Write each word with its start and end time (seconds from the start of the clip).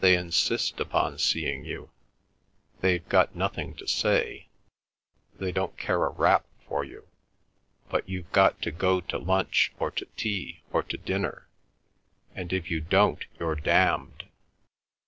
They 0.00 0.16
insist 0.16 0.80
upon 0.80 1.18
seeing 1.20 1.64
you. 1.64 1.90
They've 2.80 3.08
got 3.08 3.36
nothing 3.36 3.74
to 3.76 3.86
say; 3.86 4.48
they 5.38 5.52
don't 5.52 5.78
care 5.78 6.06
a 6.06 6.08
rap 6.08 6.44
for 6.66 6.82
you; 6.82 7.06
but 7.88 8.08
you've 8.08 8.32
got 8.32 8.60
to 8.62 8.72
go 8.72 9.00
to 9.02 9.16
lunch 9.16 9.72
or 9.78 9.92
to 9.92 10.06
tea 10.16 10.62
or 10.72 10.82
to 10.82 10.96
dinner, 10.96 11.46
and 12.34 12.52
if 12.52 12.68
you 12.68 12.80
don't 12.80 13.24
you're 13.38 13.54
damned. 13.54 14.24